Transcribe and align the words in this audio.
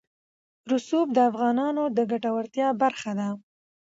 رسوب 0.71 1.07
د 1.13 1.17
افغانانو 1.29 1.83
د 1.97 1.97
ګټورتیا 2.11 2.67
برخه 2.81 3.11
ده. 3.19 3.29